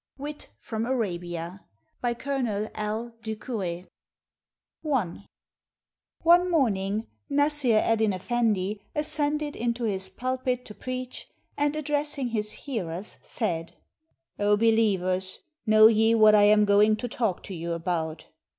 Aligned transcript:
WIT 0.17 0.49
FROM 0.57 0.87
ARABIA 0.87 1.61
BY 2.01 2.13
COLONEL 2.15 2.69
L. 2.73 3.13
DU 3.21 3.35
COURET 3.35 3.85
I 4.83 5.27
One 6.23 6.49
morning, 6.49 7.05
Nassr 7.29 7.79
Eddyn 7.79 8.11
Effendi 8.15 8.81
ascended 8.95 9.55
into 9.55 9.83
his 9.83 10.09
pulpit 10.09 10.65
to 10.65 10.73
preach, 10.73 11.27
and 11.55 11.75
addressing 11.75 12.29
his 12.29 12.51
hearers 12.65 13.17
said:— 13.21 13.73
"0 14.41 14.57
behevers, 14.57 15.37
know 15.67 15.85
ye 15.85 16.15
what 16.15 16.33
I 16.33 16.45
am 16.45 16.65
going 16.65 16.95
to 16.95 17.07
talk 17.07 17.43
to 17.43 17.53
you 17.53 17.73
about?" 17.73 18.25